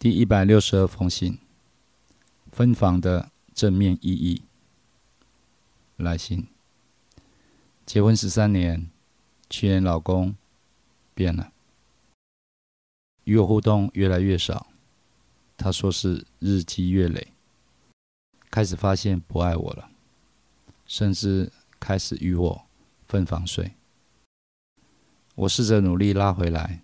[0.00, 1.38] 第一百六十二封信，
[2.50, 4.42] 分房的正面意义。
[5.96, 6.48] 来信：
[7.86, 8.90] 结婚十三年，
[9.48, 10.34] 去年老公
[11.14, 11.52] 变了，
[13.22, 14.66] 与我互动越来越少。
[15.56, 17.28] 他说是日积月累，
[18.50, 19.91] 开始发现不爱我了。
[20.92, 22.66] 甚至开始与我
[23.08, 23.72] 分房睡。
[25.34, 26.82] 我试着努力拉回来，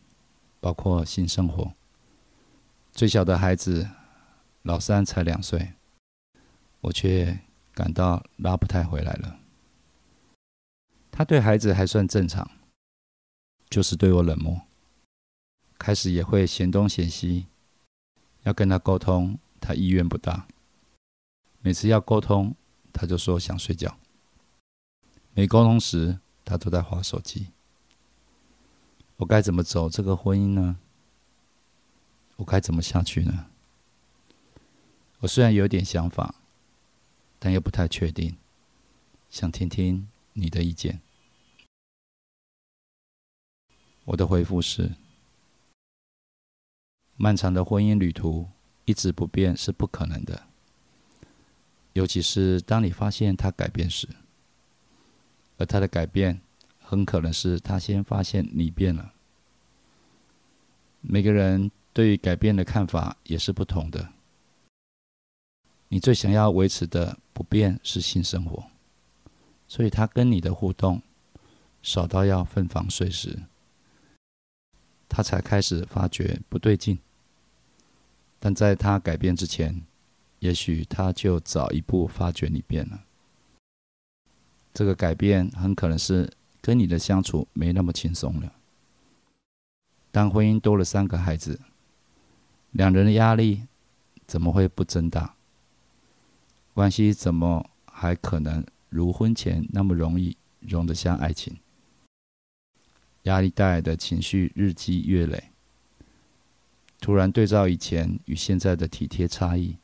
[0.61, 1.75] 包括性生活。
[2.91, 3.91] 最小的孩子
[4.62, 5.75] 老三才两岁，
[6.81, 7.39] 我却
[7.75, 9.41] 感到拉不太回来了。
[11.11, 12.51] 他对孩子还算正常，
[13.69, 14.62] 就是对我冷漠。
[15.79, 17.45] 开始也会嫌东嫌西，
[18.45, 20.48] 要跟他沟通，他意愿不大。
[21.61, 22.56] 每次要沟通。
[22.99, 23.97] 他就说想睡觉。
[25.35, 27.53] 没沟通时，他都在划手机。
[29.19, 30.79] 我该怎么走这个婚姻呢？
[32.37, 33.47] 我该怎么下去呢？
[35.21, 36.35] 我虽然有点想法，
[37.39, 38.37] 但又不太确定，
[39.31, 41.01] 想听听你的意见。
[44.07, 44.97] 我的回复是：
[47.17, 48.49] 漫长的婚姻旅途
[48.87, 50.48] 一直不变是不可能的。
[51.99, 54.07] 尤其是当你发现他改变时，
[55.57, 56.41] 而他的改变
[56.79, 59.13] 很可能是他先发现你变了。
[61.01, 64.11] 每个人对于改变的看法也是不同的。
[65.89, 68.64] 你最想要维持的不变是性生活，
[69.67, 71.03] 所以他跟你的互动
[71.83, 73.41] 少到要分房睡时，
[75.08, 76.97] 他才开始发觉不对劲。
[78.39, 79.83] 但在他改变之前，
[80.41, 83.05] 也许他就早一步发觉你变了。
[84.73, 88.53] 这个改变很可能是跟你的相处没那么轻松了。
[90.11, 91.61] 当婚姻多了三个孩子，
[92.71, 93.65] 两人的压力
[94.27, 95.35] 怎么会不增大？
[96.75, 101.57] 关系怎么还可能如婚前那么容易容得下爱情？
[103.25, 105.51] 压力带来的情绪日积月累，
[107.01, 109.77] 突然对照以前与现在的体贴差异。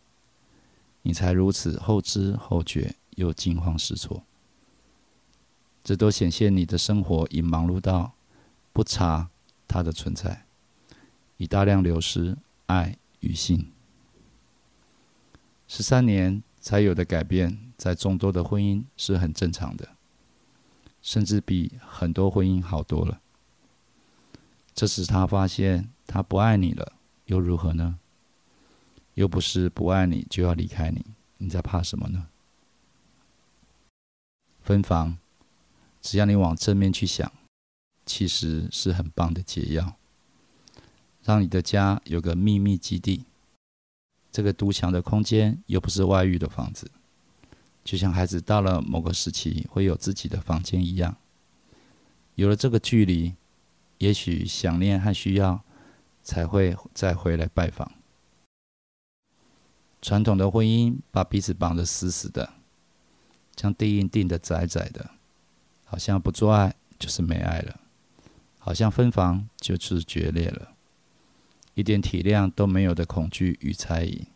[1.07, 4.23] 你才如此后知后觉，又惊慌失措，
[5.85, 8.15] 这都显现你的生活已忙碌到
[8.73, 9.29] 不查
[9.69, 10.47] 它的存在，
[11.37, 13.71] 已大量流失爱与性。
[15.69, 19.91] 十三年才有的改变，在众多的婚姻是很正常的，
[21.03, 23.21] 甚至比很多婚姻好多了。
[24.75, 26.95] 这时他发现他不爱你了，
[27.27, 27.99] 又如何呢？
[29.15, 31.05] 又不是不爱你就要离开你，
[31.39, 32.27] 你在怕什么呢？
[34.61, 35.19] 分房，
[36.01, 37.31] 只要你往正面去想，
[38.07, 39.97] 其实是很棒的解药，
[41.23, 43.25] 让你的家有个秘密基地。
[44.33, 46.91] 这个独墙的空间又不是外遇的房子，
[47.85, 51.17] 就像孩子到了某个时期会有自己的房间一样。
[52.35, 53.35] 有了这个距离，
[53.99, 55.63] 也许想念和需要
[56.23, 57.93] 才会再回来拜访。
[60.05, 62.53] 传统的婚姻把彼此绑得死死的，
[63.57, 65.13] 将地印定得窄窄的，
[65.87, 67.81] 好像不做爱就是没爱了，
[68.59, 70.75] 好像分房就是决裂了，
[71.73, 74.27] 一点体谅都没有的恐惧与猜疑，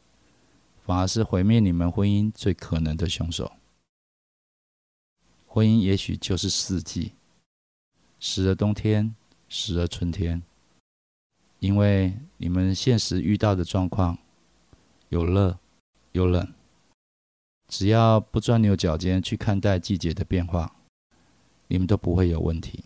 [0.87, 3.53] 反而是毁灭你们婚姻最可能的凶手。
[5.47, 7.13] 婚姻也许就是四季，
[8.19, 9.15] 时而冬天，
[9.51, 10.43] 时而春天，
[11.59, 14.17] 因为你们现实遇到的状况。
[15.11, 15.59] 有热，
[16.13, 16.53] 有冷，
[17.67, 20.77] 只要不钻牛角尖去看待季节的变化，
[21.69, 22.85] 你们都不会有问题。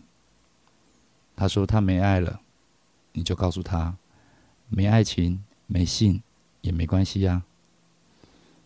[1.34, 2.40] 他说他没爱了，
[3.12, 3.96] 你就告诉他，
[4.68, 6.22] 没爱情、没性
[6.60, 7.42] 也没关系呀，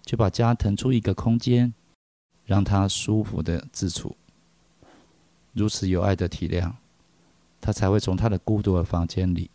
[0.02, 1.72] 就把家腾出一个空间，
[2.44, 4.18] 让他舒服的自处。
[5.54, 6.74] 如此有爱的体谅，
[7.62, 9.50] 他才会从他的孤独的房间里，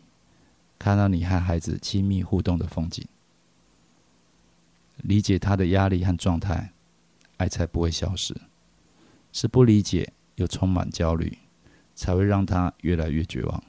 [0.80, 3.08] 看到你和孩子亲密互动的风景。
[5.04, 6.74] 理解他的压力和状态，
[7.38, 8.36] 爱才不会消失。
[9.32, 11.38] 是不理解又充满焦虑，
[11.96, 13.64] 才会让他越来越绝望。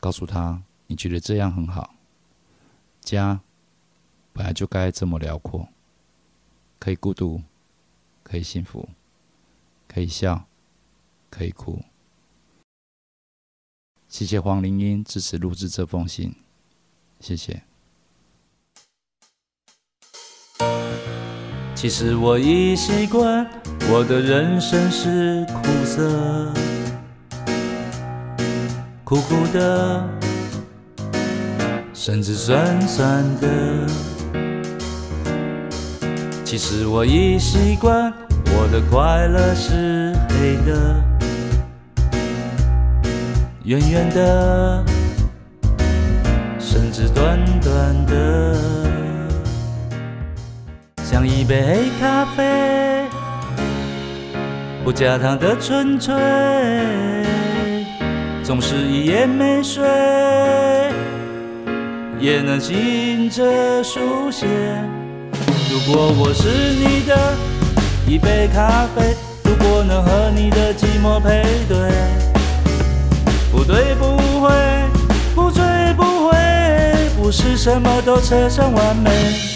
[0.00, 1.94] 告诉他，你觉得这样很好，
[3.00, 3.40] 家
[4.32, 5.68] 本来就该这么辽阔，
[6.78, 7.42] 可以孤独，
[8.22, 8.88] 可以幸福，
[9.86, 10.46] 可以笑，
[11.28, 11.82] 可以哭。
[14.08, 16.34] 谢谢黄玲英支持录制这封信，
[17.20, 17.65] 谢谢。
[21.76, 23.46] 其实我已习惯，
[23.92, 26.50] 我的人生是苦涩，
[29.04, 30.02] 苦苦的，
[31.92, 33.46] 甚至酸酸的。
[36.44, 38.10] 其实我已习惯，
[38.46, 41.04] 我的快乐是黑的，
[43.64, 44.82] 圆圆的，
[46.58, 48.85] 甚至短短的。
[51.16, 53.08] 像一杯黑咖啡，
[54.84, 56.14] 不加糖的纯粹，
[58.44, 59.82] 总是一夜没睡，
[62.20, 64.46] 也能醒着书写。
[65.70, 67.16] 如果我是你的
[68.06, 71.78] 一杯咖啡，如果能和你的寂寞配对，
[73.50, 74.50] 不对不会，
[75.34, 75.64] 不醉
[75.96, 76.36] 不会，
[77.16, 79.55] 不是什么都扯上完美。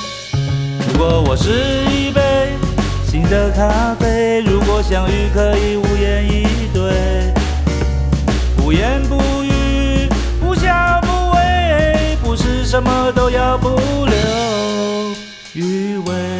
[1.01, 1.49] 如果我是
[1.89, 2.21] 一杯
[3.07, 7.33] 新的咖啡，如果相遇可以无言以对，
[8.55, 10.07] 不言不语，
[10.39, 13.69] 不笑不为，不是什么都要不
[14.05, 14.15] 留
[15.55, 16.30] 余味。